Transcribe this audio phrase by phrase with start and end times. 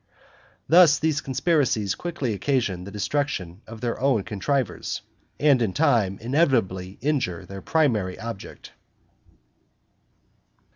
[0.67, 3.93] Thus these conspiracies quickly occasion the destruction of their
[4.25, 5.01] contrivers,
[5.39, 8.71] and, in time, inevitably injure their primary object.